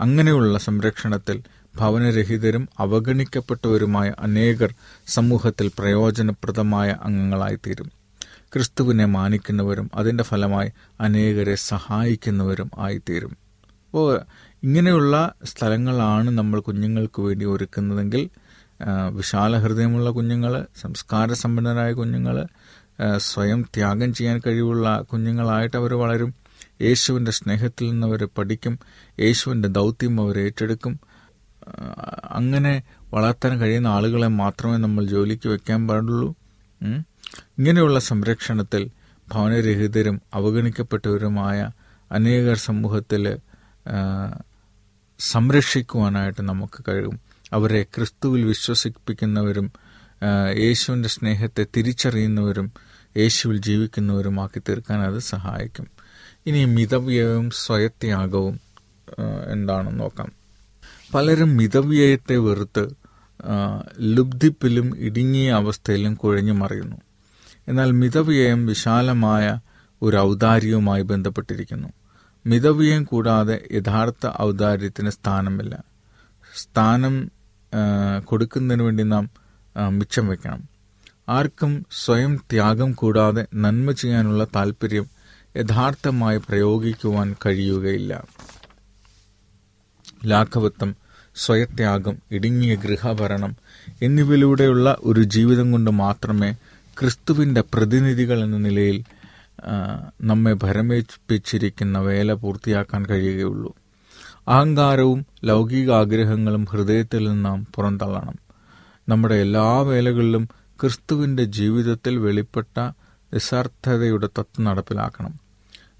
അങ്ങനെയുള്ള 0.00 0.58
സംരക്ഷണത്തിൽ 0.58 1.42
ഭവനരഹിതരും 1.76 2.68
അവഗണിക്കപ്പെട്ടവരുമായ 2.78 4.14
അനേകർ 4.18 4.74
സമൂഹത്തിൽ 5.06 5.70
പ്രയോജനപ്രദമായ 5.78 6.96
അംഗങ്ങളായിത്തീരും. 7.02 7.92
ക്രിസ്തുവിനെ 8.52 9.04
മാനിക്കുന്നവരും 9.04 9.90
അതിന്റെ 9.94 10.24
ഫലമായി 10.24 10.70
അനേകരെ 11.00 11.54
സഹായിക്കുന്നവരും 11.54 12.70
ആയിത്തീരും. 12.78 13.36
അപ്പോൾ 13.88 14.20
ഇങ്ങനെയുള്ള 14.62 15.32
സ്ഥലങ്ങളാണ് 15.44 16.30
നമ്മൾ 16.30 16.60
കുഞ്ഞുങ്ങൾക്ക് 16.60 17.22
വേണ്ടി 17.22 17.44
ഒരുക്കുന്നതെങ്കിൽ 17.44 18.30
വിശാല 19.12 19.58
ഹൃദയമുള്ള 19.58 20.10
കുഞ്ഞുങ്ങൾ 20.10 20.66
സംസ്കാര 20.80 21.32
സമ്പന്നരായ 21.32 21.92
കുഞ്ഞുങ്ങൾ 21.92 22.46
സ്വയം 23.16 23.62
ത്യാഗം 23.74 24.14
ചെയ്യാൻ 24.14 24.40
കഴിവുള്ള 24.46 25.02
കുഞ്ഞുങ്ങളായിട്ട് 25.12 25.76
അവർ 25.76 25.94
വളരും. 25.94 26.34
യേശുവിന്റെ 26.82 27.30
സ്നേഹത്തിൽ 27.30 27.90
നിന്ന് 27.90 28.06
അവർ 28.06 28.28
പഠിക്കും. 28.38 28.78
യേശുവിന്റെ 29.20 29.68
ദൗത്യം 29.68 30.20
അവർ 30.20 30.38
ഏറ്റെടുക്കും. 30.40 31.00
അങ്ങനെ 32.24 32.82
വളർത്താൻ 33.14 33.58
കഴിയുന്ന 33.60 33.88
ആളുകളെ 33.88 34.26
മാത്രമേ 34.26 34.76
നമ്മൾ 34.76 35.04
ജോലിക്ക് 35.04 35.48
വെക്കാൻ 35.48 35.88
പാടുള്ളൂ. 35.88 36.34
ഇങ്ങനെയുള്ള 37.58 38.00
സംരക്ഷണത്തിൽ 38.00 38.90
ഭവനരഹിതരും 39.32 40.22
അവഗണിക്കപ്പെട്ടവരുമായ 40.34 41.70
അനേകർ 42.12 42.56
സമൂഹത്തിൽ 42.56 43.38
സംരക്ഷിക്കുവാനായിട്ട് 45.18 46.42
നമുക്ക് 46.42 46.84
കഴിയും. 46.88 47.27
അവരെ 47.52 47.82
ക്രിസ്തുവിൽ 47.82 48.44
വിശ്വസിപ്പിക്കുന്നവരും 48.44 49.72
യേശുവിന്റെ 50.56 51.08
സ്നേഹത്തെ 51.08 51.66
തിരിച്ചറിയുന്നവരും 51.76 52.72
യേശുവിൽ 53.16 53.58
ജീവിക്കുന്നവരുമാക്കി 53.58 54.58
തീർക്കാൻ 54.58 55.00
അത് 55.00 55.18
സഹായിക്കും. 55.18 55.86
ഇനി 56.46 56.64
മിതവ്യയവും 56.64 57.50
സ്വയത്യാഗവും 57.50 58.60
എന്താണെന്ന് 59.52 60.00
നോക്കാം. 60.00 60.32
പലരും 61.14 61.56
മിതവ്യയത്തെ 61.56 62.36
വെറുത്ത് 62.36 62.88
ലുബ്ധിപ്പിലും 64.00 64.98
ഇടുങ്ങിയ 64.98 65.52
അവസ്ഥയിലും 65.52 66.14
കുഴഞ്ഞു 66.14 66.52
മറിയുന്നു. 66.52 66.96
എന്നാൽ 67.68 67.90
മിതവ്യയം 67.90 68.66
വിശാലമായ 68.66 69.60
ഒരു 70.02 70.16
ഔദാര്യവുമായി 70.16 71.02
ബന്ധപ്പെട്ടിരിക്കുന്നു. 71.02 71.88
മിതവ്യയം 72.46 73.04
കൂടാതെ 73.04 73.68
യഥാർത്ഥ 73.72 74.30
ഔദാര്യത്തിന് 74.40 75.10
സ്ഥാനമില്ല. 75.10 75.84
സ്ഥാനം 76.56 77.30
കൊടുക്കുന്നതിന് 78.24 78.82
വേണ്ടി 78.82 79.02
നാം 79.02 79.30
മിച്ചം 79.90 80.26
വെക്കണം. 80.28 80.68
ആർക്കും 81.28 81.86
സ്വയം 82.04 82.36
ത്യാഗം 82.50 82.92
കൂടാതെ 82.92 83.46
നന്മ 83.54 83.90
ചെയ്യാനുള്ള 83.90 84.44
താല്പര്യം 84.44 85.06
യഥാർത്ഥമായി 85.56 86.38
പ്രയോഗിക്കുവാൻ 86.38 87.36
കഴിയുകയില്ല. 87.46 88.12
ലാഘവത്വം 90.26 90.96
സ്വയത്യാഗം 91.36 92.16
ഇടുങ്ങിയ 92.30 92.74
ഗൃഹഭരണം 92.74 93.56
എന്നിവയിലൂടെയുള്ള 94.02 94.96
ഒരു 95.00 95.22
ജീവിതം 95.22 95.72
കൊണ്ട് 95.72 95.90
മാത്രമേ 95.90 96.52
ക്രിസ്തുവിന്റെ 97.00 97.60
പ്രതിനിധികൾ 97.60 98.44
എന്ന 98.44 98.58
നിലയിൽ 98.58 99.04
നമ്മെ 100.22 100.52
ഭരമേൽപ്പിച്ചിരിക്കുന്ന 100.52 101.98
വേല 101.98 102.32
പൂർത്തിയാക്കാൻ 102.32 103.06
കഴിയുകയുള്ളൂ. 103.06 103.70
അഹങ്കാരവും 104.48 105.26
ലൗകിക 105.44 105.90
ആഗ്രഹങ്ങളും 105.92 106.64
ഹൃദയത്തിൽ 106.70 107.42
നാം 107.42 107.66
പുറന്തള്ളണം. 107.74 108.36
നമ്മുടെ 109.08 109.34
എല്ലാ 109.34 109.80
വേലകളിലും 109.80 110.48
ക്രിസ്തുവിന്റെ 110.80 111.44
ജീവിതത്തിൽ 111.44 112.18
വെളിപ്പെട്ട 112.18 112.76
നിസ്വാർത്ഥതയുടെ 113.32 114.26
തത്വം 114.26 114.64
നടപ്പിലാക്കണം. 114.64 115.34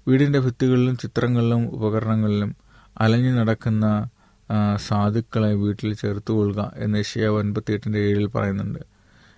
വീടിന്റെ 0.07 0.39
ഭിത്തികളിലും 0.39 0.97
ചിത്രങ്ങളിലും 0.97 1.69
ഉപകരണങ്ങളിലും 1.69 2.55
അലഞ്ഞു 2.97 3.31
നടക്കുന്ന 3.31 3.85
സാധുക്കളെ 4.87 5.53
വീട്ടിൽ 5.53 5.93
ചേർത്ത് 5.93 6.31
കൊള്ളുക 6.31 6.71
എന്ന് 6.75 6.97
ഏഷ്യ 6.97 7.27
അൻപത്തിയെട്ടിന്റെ 7.39 7.99
ഏഴിൽ 7.99 8.27
പറയുന്നുണ്ട്. 8.27 8.79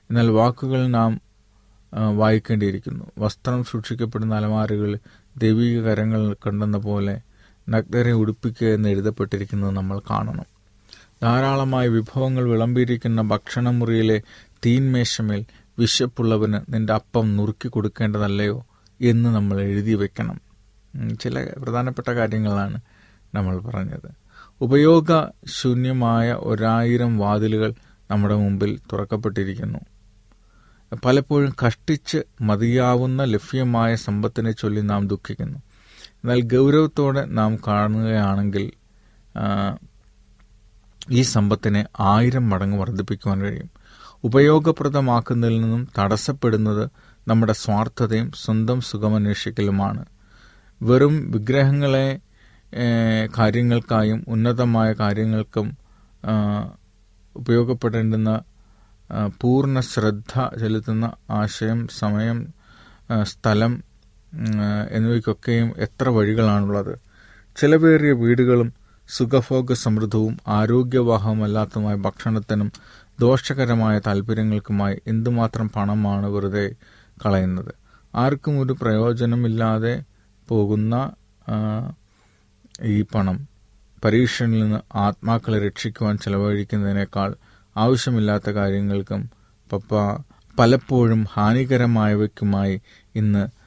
എന്നാൽ 0.09 0.31
വാക്കുകൾ 0.31 0.87
നാം 0.87 1.21
വായിക്കേണ്ടിയിരിക്കുന്നു. 2.17 3.05
വസ്ത്രം 3.17 3.63
സൂക്ഷിക്കപ്പെടുന്ന 3.63 4.35
അലമാരകൾ 4.35 4.97
ദൈവിക 5.37 5.81
കരങ്ങൾ 5.81 6.33
കണ്ടെന്ന 6.33 6.77
പോലെ 6.77 7.15
നഗ്നരെ 7.71 8.11
ഉടുപ്പിക്കുക 8.11 8.67
എന്ന് 8.67 8.89
എഴുതപ്പെട്ടിരിക്കുന്നത് 8.89 9.71
നമ്മൾ 9.71 9.99
കാണണം. 9.99 10.45
ധാരാളമായി 11.23 11.87
വിഭവങ്ങൾ 11.87 12.43
വിളമ്പിയിരിക്കുന്ന 12.43 13.21
ഭക്ഷണമുറിയിലെ 13.21 14.21
തീന്മേശമേൽ 14.65 15.45
വിശപ്പുള്ളവന് 15.79 16.73
നിന്റെ 16.73 16.93
അപ്പം 16.93 17.37
നുറുക്കി 17.37 17.67
കൊടുക്കേണ്ടതല്ലയോ 17.67 18.65
എന്ന് 19.01 19.29
നമ്മൾ 19.29 19.61
എഴുതി 19.61 19.93
വെക്കണം. 19.93 20.41
ചില 21.21 21.47
പ്രധാനപ്പെട്ട 21.57 22.07
കാര്യങ്ങളാണ് 22.07 22.81
നമ്മൾ 23.35 23.59
പറഞ്ഞത്. 23.59 24.11
ഉപയോഗശൂന്യമായ 24.61 26.33
ഒരായിരം 26.33 27.17
വാതിലുകൾ 27.17 27.73
നമ്മുടെ 28.11 28.35
മുമ്പിൽ 28.35 28.79
തുറക്കപ്പെട്ടിരിക്കുന്നു. 28.93 29.79
പലപ്പോഴും 31.05 31.55
കഷ്ടിച്ച് 31.67 32.17
മതിയാവുന്ന 32.41 33.23
ലഭ്യമായ 33.23 33.95
സമ്പത്തിനെ 33.95 34.51
ചൊല്ലി 34.51 34.81
നാം 34.81 35.07
ദുഃഖിക്കുന്നു. 35.07 35.59
എന്നാൽ 36.23 36.41
ഗൗരവത്തോടെ 36.41 37.25
നാം 37.25 37.57
കാണുകയാണെങ്കിൽ 37.67 38.71
ഈ 41.11 41.21
സമ്പത്തിനെ 41.21 41.85
ആയിരം 41.99 42.49
മടങ്ങ് 42.49 42.77
വർദ്ധിപ്പിക്കുവാൻ 42.77 43.41
കഴിയും. 43.41 43.69
ഉപയോഗപ്രദമാക്കുന്നതിൽ 44.23 45.61
നിന്നും 45.61 45.87
തടസ്സപ്പെടുന്നത് 45.97 46.89
നമ്മുടെ 47.27 47.53
സ്വാർത്ഥതയും 47.53 48.31
സ്വന്തം 48.31 48.81
സുഖമന്വേഷിക്കലുമാണ്. 48.81 50.05
വെറും 50.81 51.31
വിഗ്രഹങ്ങളെ 51.31 52.07
കാര്യങ്ങൾക്കായും 53.39 54.25
ഉന്നതമായ 54.27 54.93
കാര്യങ്ങൾക്കും 54.93 55.77
ഉപയോഗപ്പെടേണ്ടുന്ന 57.35 58.41
പൂർണ 59.41 59.79
ശ്രദ്ധ 59.79 60.33
ചെലുത്തുന്ന 60.59 61.05
ആശയം 61.31 61.87
സമയം 61.99 62.37
സ്ഥലം 63.21 63.83
എന്നിവയ്ക്കൊക്കെയും 64.91 65.73
എത്ര 65.77 66.09
വഴികളാണുള്ളത്. 66.09 66.99
ചിലവേറിയ 67.57 68.11
വീടുകളും 68.11 68.73
സുഖഭോഗ 69.09 69.73
സമൃദ്ധവും 69.73 70.37
ആരോഗ്യവാഹവുമല്ലാത്തതുമായ 70.47 71.95
ഭക്ഷണത്തിനും 71.95 72.71
ദോഷകരമായ 73.19 73.99
താല്പര്യങ്ങൾക്കുമായി 73.99 75.01
എന്തുമാത്രം 75.07 75.69
പണമാണ് 75.69 76.25
വെറുതെ 76.25 76.71
കളയുന്നത്? 77.25 77.73
ആർക്കും 78.15 78.59
ഒരു 78.59 78.73
പ്രയോജനമില്ലാതെ 78.81 80.03
പോകുന്ന 80.49 81.11
ഈ 82.81 83.01
പണം 83.01 83.47
പരീക്ഷണിൽ 84.05 84.63
നിന്ന് 84.63 84.97
ആത്മാക്കളെ 84.97 85.67
രക്ഷിക്കുവാൻ 85.67 86.17
ചെലവഴിക്കുന്നതിനേക്കാൾ 86.17 87.35
ആവശ്യമില്ലാത്ത 87.77 88.49
കാര്യങ്ങൾക്കും 88.49 89.29
പപ്പ 89.71 89.91
പലപ്പോഴും 90.59 91.25
ഹാനികരമായവയ്ക്കുമായി 91.33 92.81
ഇന്ന് 93.15 93.60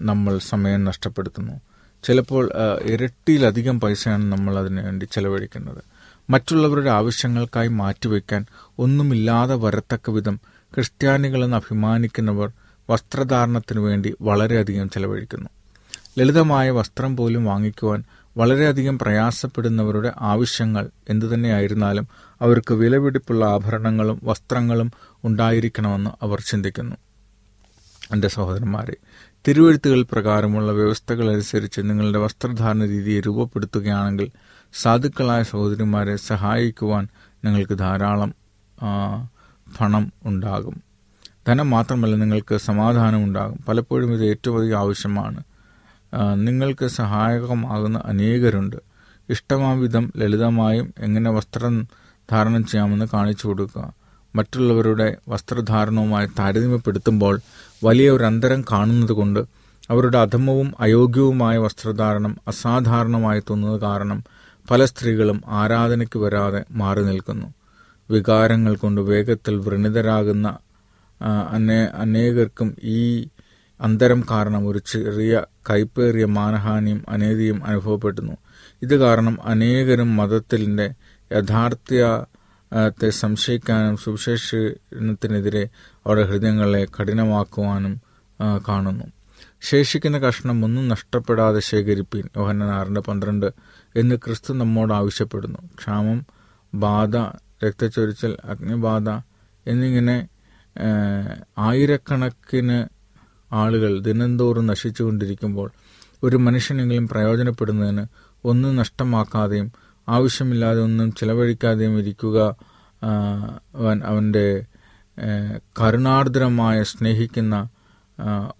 നമ്മൾ 0.00 0.38
സമയം 0.38 0.84
നഷ്ടപ്പെടുത്തുന്നു. 0.84 1.60
ചിലപ്പോൾ 2.04 2.50
ഇരട്ടിയിലധികം 2.82 3.80
പൈസയാണ് 3.80 4.24
നമ്മൾ 4.32 4.58
അതിനുവേണ്ടി 4.58 5.08
ചെലവഴിക്കുന്നത്. 5.12 5.82
മറ്റുള്ളവരുടെ 6.30 6.90
ആവശ്യങ്ങൾക്കായി 6.90 7.68
മാറ്റിവെക്കാൻ 7.68 8.46
ഒന്നുമില്ലാതെ 8.78 9.54
വരത്തക്ക 9.54 10.10
വിധം 10.10 10.40
ക്രിസ്ത്യാനികളെന്ന് 10.74 11.56
അഭിമാനിക്കുന്നവർ 11.56 12.52
വസ്ത്രധാരണത്തിനു 12.90 13.80
വേണ്ടി 13.80 14.14
വളരെയധികം 14.20 14.90
ചെലവഴിക്കുന്നു. 14.90 15.48
ലളിതമായ 16.18 16.70
വസ്ത്രം 16.70 17.16
പോലും 17.16 17.44
വാങ്ങിക്കുവാൻ 17.44 18.04
വളരെയധികം 18.36 18.98
പ്രയാസപ്പെടുന്നവരുടെ 18.98 20.12
ആവശ്യങ്ങൾ 20.18 20.90
എന്തുതന്നെയായിരുന്നാലും 21.08 22.08
അവർക്ക് 22.40 22.74
വിലപിടിപ്പുള്ള 22.74 23.44
ആഭരണങ്ങളും 23.44 24.20
വസ്ത്രങ്ങളും 24.24 24.92
ഉണ്ടായിരിക്കണമെന്ന് 25.24 26.10
അവർ 26.22 26.40
ചിന്തിക്കുന്നു. 26.40 26.96
എന്റെ 28.12 28.28
സഹോദരന്മാരെ 28.28 28.96
തിരുവഴുത്തുകൾ 29.48 30.02
പ്രകാരമുള്ള 30.02 30.72
വ്യവസ്ഥകൾ 30.72 31.32
അനുസരിച്ച് 31.32 31.80
നിങ്ങളുടെ 31.80 32.18
വസ്ത്രധാരണ 32.18 32.84
രീതിയെ 32.84 33.20
രൂപപ്പെടുത്തുകയാണെങ്കിൽ 33.20 34.28
സാധുക്കളായ 34.72 35.42
സഹോദരിമാരെ 35.42 36.16
സഹായിക്കുവാൻ 36.16 37.08
നിങ്ങൾക്ക് 37.44 37.78
ധാരാളം 37.78 38.34
പണം 39.80 40.12
ഉണ്ടാകും. 40.24 40.82
ധനം 41.48 41.70
മാത്രമല്ല 41.70 42.16
നിങ്ങൾക്ക് 42.16 42.56
സമാധാനം 42.56 43.24
ഉണ്ടാകും. 43.24 43.58
പലപ്പോഴും 43.68 44.12
ഇത് 44.12 44.24
ഏറ്റവും 44.24 44.58
അധികം 44.58 44.78
ആവശ്യമാണ്. 44.78 45.40
നിങ്ങൾക്ക് 46.34 46.86
സഹായകമാകുന്ന 46.86 48.02
അനേകരുണ്ട്. 48.04 48.76
ഇഷ്ടമാം 49.28 49.80
വിധം 49.80 50.12
ലളിതമായും 50.16 50.94
എങ്ങനെ 50.98 51.30
വസ്ത്രം 51.30 51.88
ധാരണം 52.32 52.64
ചെയ്യാമെന്ന് 52.64 53.06
കാണിച്ചു 53.14 53.48
കൊടുക്കുക. 53.48 53.94
മറ്റുള്ളവരുടെ 54.34 55.16
വസ്ത്രധാരണവുമായി 55.28 56.26
താരതമ്യപ്പെടുത്തുമ്പോൾ 56.38 57.40
വലിയ 57.82 58.10
ഒരു 58.10 58.24
അന്തരം 58.24 58.64
കാണുന്നതുകൊണ്ട് 58.72 59.40
അവരുടെ 59.90 60.18
അധമവും 60.18 60.74
അയോഗ്യവുമായ 60.80 61.58
വസ്ത്രധാരണം 61.58 62.36
അസാധാരണമായി 62.48 63.40
തോന്നുന്നത് 63.40 63.80
കാരണം 63.80 64.24
പല 64.70 64.84
സ്ത്രീകളും 64.84 65.42
ആരാധനയ്ക്ക് 65.48 66.18
വരാതെ 66.18 66.64
മാറി 66.70 67.02
നിൽക്കുന്നു. 67.02 67.46
വികാരങ്ങൾ 68.10 68.76
കൊണ്ട് 68.76 69.00
വേഗത്തിൽ 69.00 69.56
വ്രണിതരാകുന്ന 69.56 70.58
അനേ 71.50 71.84
അനേകർക്കും 71.94 72.76
ഈ 72.82 73.28
അന്തരം 73.80 74.24
കാരണം 74.30 74.68
ഒരു 74.68 74.78
ചെറിയ 74.78 75.42
കൈപ്പേറിയ 75.70 76.24
മാനഹാനിയും 76.24 77.04
അനീതിയും 77.08 77.64
അനുഭവപ്പെടുന്നു. 77.64 78.36
ഇത് 78.82 78.96
കാരണം 78.96 79.38
അനേകരും 79.44 80.16
മതത്തിന്റെ 80.16 80.86
യഥാർത്ഥത്തെ 81.30 83.10
സംശയിക്കാനും 83.10 83.96
സുവിശേഷത്തിനെതിരെ 83.96 85.68
അവരുടെ 86.06 86.26
ഹൃദയങ്ങളെ 86.26 86.84
കഠിനമാക്കുവാനും 86.84 87.94
കാണുന്നു. 88.68 89.04
ശേഷിക്കുന്ന 89.60 90.18
കഷ്ണം 90.18 90.64
ഒന്നും 90.64 90.88
നഷ്ടപ്പെടാതെ 90.88 91.60
ശേഖരിപ്പീൻ 91.60 92.28
യോഹന്നാൻ 92.36 92.70
ആറിന്റെ 92.70 93.00
പന്ത്രണ്ട് 93.00 93.46
എന്ന് 93.96 94.14
ക്രിസ്തു 94.16 94.52
നമ്മോട് 94.52 94.92
ആവശ്യപ്പെടുന്നു. 94.92 95.58
ക്ഷാമം 95.78 96.26
ബാധ 96.74 97.16
രക്തച്ചൊരിച്ചൽ 97.66 98.36
അഗ്നിബാധ 98.44 99.08
എന്നിങ്ങനെ 99.66 100.28
ആയിരക്കണക്കിന് 101.58 102.78
ആളുകൾ 103.52 103.98
ദിനംതോറും 104.00 104.66
നശിച്ചുകൊണ്ടിരിക്കുമ്പോൾ 104.66 105.70
ഒരു 106.22 106.36
മനുഷ്യനെങ്കിലും 106.36 107.08
പ്രയോജനപ്പെടുന്നതിന് 107.08 108.04
ഒന്നും 108.44 108.76
നഷ്ടമാക്കാതെയും 108.76 109.72
ആവശ്യമില്ലാതെ 110.08 110.80
ഒന്നും 110.80 111.12
ചിലവഴിക്കാതെയും 111.12 111.98
ഇരിക്കുക 111.98 112.38
അവൻ 113.74 114.02
അവന്റെ 114.04 114.46
കരുണാർദ്രമായ 115.80 116.82
സ്നേഹിക്കുന്ന 116.82 117.68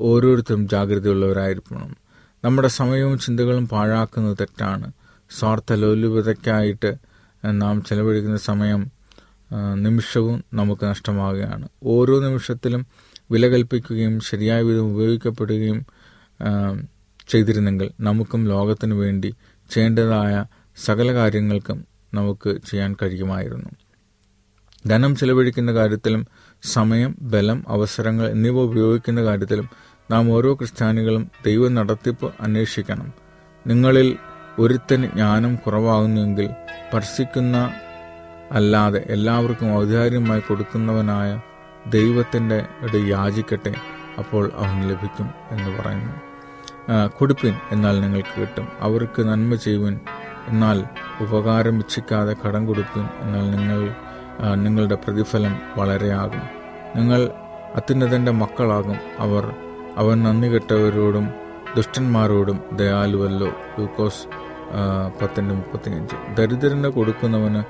ഓരോരുത്തരും 0.00 0.68
ജാഗ്രതയുള്ളവരായിരിക്കണം. 0.68 1.96
നമ്മുടെ 2.44 2.68
സമയവും 2.68 3.18
ചിന്തകളും 3.18 3.68
പാഴാക്കുന്നത് 3.68 4.36
തെറ്റാണ്. 4.40 4.92
സ്വാർത്ഥ 5.38 5.72
ലോലുപതയ്ക്കായിട്ട് 5.72 6.94
നാം 7.50 7.84
ചെലവഴിക്കുന്ന 7.84 8.36
സമയം 8.36 8.90
നിമിഷവും 9.74 10.44
നമുക്ക് 10.54 10.84
നഷ്ടമാവുകയാണ്. 10.86 11.68
ഓരോ 11.84 12.20
നിമിഷത്തിലും 12.20 12.86
വില 13.30 13.46
കൽപ്പിക്കുകയും 13.48 14.20
ശരിയായ 14.20 14.62
വിധം 14.62 14.86
ഉപയോഗിക്കപ്പെടുകയും 14.94 15.86
ചെയ്തിരുന്നെങ്കിൽ 17.28 17.90
നമുക്കും 18.00 18.48
ലോകത്തിനു 18.48 18.94
വേണ്ടി 18.94 19.34
ചെയ്യേണ്ടതായ 19.70 20.44
സകല 20.84 21.14
കാര്യങ്ങൾക്കും 21.14 21.84
നമുക്ക് 22.14 22.50
ചെയ്യാൻ 22.70 22.96
കഴിയുമായിരുന്നു. 23.02 23.70
ധനം 24.86 25.16
ചെലവഴിക്കുന്ന 25.16 25.74
കാര്യത്തിലും 25.74 26.26
സമയം 26.62 27.14
ബലം 27.22 27.64
അവസരങ്ങൾ 27.68 28.30
എന്നിവ 28.30 28.60
ഉപയോഗിക്കുന്ന 28.60 29.24
കാര്യത്തിലും 29.24 29.68
നാം 30.10 30.32
ഓരോ 30.32 30.54
ക്രിസ്ത്യാനികളും 30.54 31.30
ദൈവ 31.46 31.68
നടത്തിപ്പ് 31.68 32.32
അന്വേഷിക്കണം. 32.40 33.12
നിങ്ങളിൽ 33.66 34.16
ഒരുത്തന് 34.58 35.06
ജ്ഞാനം 35.06 35.56
കുറവാകുന്നുവെങ്കിൽ 35.56 36.46
സ്പർശിക്കുന്ന 36.46 37.72
അല്ലാതെ 38.52 39.06
എല്ലാവർക്കും 39.08 39.74
ഔദാര്യമായി 39.78 40.40
കൊടുക്കുന്നവനായ 40.40 41.40
ദൈവത്തിന്റെ 41.90 42.66
ഇട 42.80 42.96
യാചിക്കട്ടെ 42.96 43.74
അപ്പോൾ 44.18 44.50
അവൻ 44.56 44.88
ലഭിക്കും 44.88 45.30
എന്ന് 45.50 45.82
പറയുന്നു. 45.82 46.12
കൊടുപ്പിൻ 47.08 47.54
എന്നാൽ 47.72 48.00
നിങ്ങൾക്ക് 48.00 48.40
കിട്ടും. 48.40 48.68
അവർക്ക് 48.80 49.22
നന്മ 49.22 49.54
ചെയ്യുവിൻ 49.54 50.00
എന്നാൽ 50.48 50.84
ഉപകാരം 51.20 51.78
ഇച്ഛിക്കാതെ 51.78 52.36
കടം 52.46 52.66
കൊടുപ്പിൻ 52.66 53.08
എന്നാൽ 53.20 53.50
നിങ്ങൾ 53.50 53.94
നിങ്ങളുടെ 54.54 54.94
പ്രതിഫലം 54.94 55.60
വളരെയാകും. 55.76 56.42
നിങ്ങൾ 56.96 57.30
അത്യുന്നതന്റെ 57.74 58.32
മക്കളാകും 58.32 58.96
അവർ. 59.18 59.54
അവൻ 59.96 60.22
നന്ദി 60.22 60.48
കെട്ടവരോടും 60.48 61.28
ദുഷ്ടന്മാരോടും 61.76 62.60
ദയാലുവല്ലോ. 62.72 63.48
ലൂക്കോസ് 63.48 64.26
പത്തിന്റെ 65.22 65.54
മുപ്പത്തിയഞ്ച്. 65.54 66.36
ദരിദ്രന് 66.36 66.88
കൊടുക്കുന്നവന് 66.88 67.64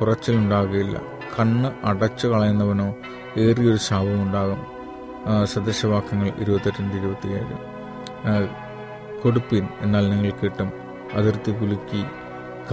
കുറച്ചിലുണ്ടാകുകയില്ല 0.00 1.00
കണ്ണ് 1.40 1.70
അടച്ചു 1.84 2.28
കളയുന്നവനോ 2.28 2.94
ഏറിയൊരു 3.38 3.76
ശാപമുണ്ടാകും. 3.76 4.66
സദൃശവാക്യങ്ങൾ 5.44 6.32
ഇരുപത്തെട്ടിന്റെ 6.38 6.96
ഇരുപത്തിയേഴ്. 6.96 7.58
കൊടുപ്പിൻ 9.22 9.68
എന്നാൽ 9.80 10.10
നിങ്ങൾ 10.10 10.30
കിട്ടും. 10.30 10.72
അതിർത്തി 11.12 11.52
കുലുക്കി 11.52 12.04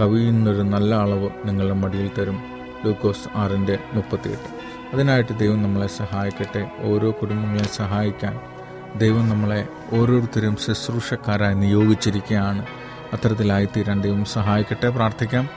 കവിയുന്നൊരു 0.00 0.62
നല്ല 0.62 0.94
അളവ് 0.94 1.30
നിങ്ങളുടെ 1.44 1.74
മടിയിൽ 1.74 2.10
തരും. 2.18 2.59
ലൂക്കോസ് 2.84 3.28
ആറിന്റെ 3.36 3.78
മുപ്പത്തിയെട്ട്. 3.92 4.60
അതിനായിട്ട് 4.94 5.38
ദൈവം 5.38 5.62
നമ്മളെ 5.62 5.86
സഹായിക്കട്ടെ. 5.86 6.70
ഓരോ 6.80 7.10
കുടുംബങ്ങളെ 7.10 7.64
സഹായിക്കാൻ 7.64 8.40
ദൈവം 8.98 9.28
നമ്മളെ 9.28 9.68
ഓരോരുത്തരും 9.92 10.56
ശുശ്രൂഷക്കാരായി 10.56 11.54
നിയോഗിച്ചിരിക്കുകയാണ്. 11.54 12.66
അത്തരത്തിലായിത്തീരാൻ 13.12 14.00
ദൈവം 14.00 14.24
സഹായിക്കട്ടെ. 14.24 14.88
പ്രാർത്ഥിക്കാം. 14.88 15.48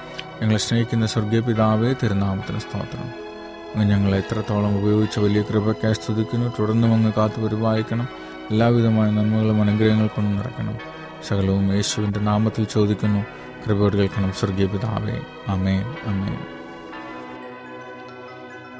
ഞങ്ങളെ 0.41 0.59
സ്നേഹിക്കുന്ന 0.59 1.05
സ്വർഗീയ 1.05 1.39
പിതാവേ 1.39 1.93
തിരുനാമത്തിന് 2.03 2.59
സ്തോത്രം. 2.59 3.23
അങ്ങ് 3.75 3.89
ഞങ്ങളെ 3.89 4.17
എത്രത്തോളം 4.17 4.79
ഉപയോഗിച്ച 4.79 5.19
വലിയ 5.19 5.41
കൃപയ്ക്കായി 5.41 5.93
സ്തുതിക്കുന്നു. 5.93 6.53
തുടർന്നും 6.59 6.93
അങ്ങ് 6.93 7.13
കാത്തു 7.17 7.41
പരിപാലിക്കണം. 7.41 8.07
എല്ലാവിധമായ 8.51 9.09
നന്മകളും 9.09 9.62
അനുഗ്രഹങ്ങൾ 9.62 10.07
കൊണ്ട് 10.07 10.38
നടക്കണം 10.38 10.77
സകലവും 11.27 11.73
യേശുവിന്റെ 11.73 12.19
നാമത്തിൽ 12.19 12.63
ചോദിക്കുന്നു. 12.63 13.25
കൃപയോട് 13.67 13.97
കേൾക്കണം 13.97 14.31
സ്വർഗീയ 14.31 14.65
പിതാവേ. 14.65 15.19
അമേ 15.47 15.95
അമേൻ 16.05 16.62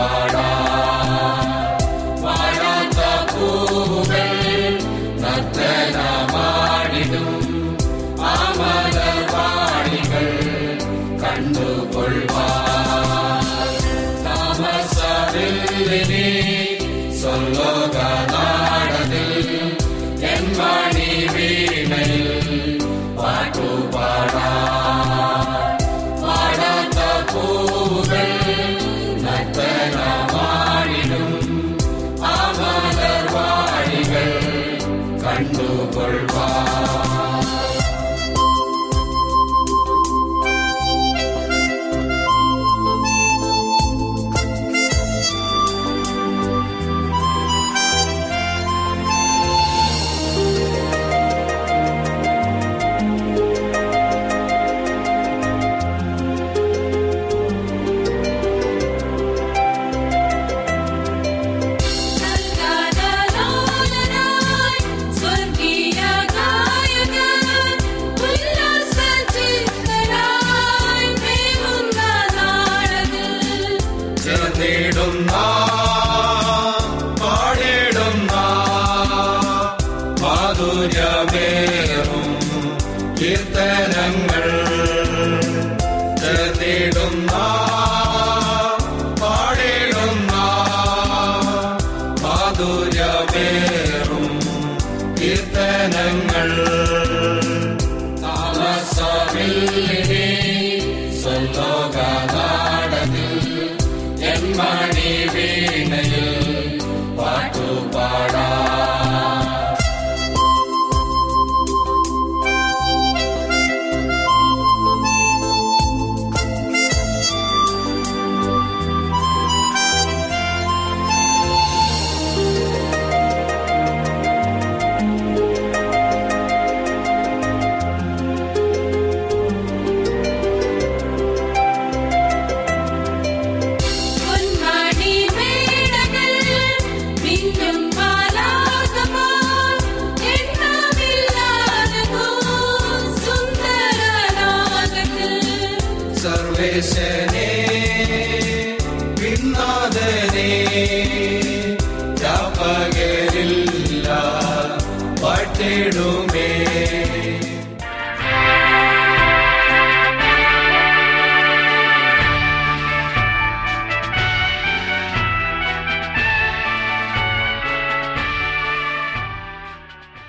Sarah. 0.00 0.79